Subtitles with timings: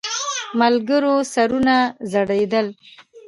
[0.59, 1.75] ملګرو سرونه
[2.11, 2.67] ځړېدل.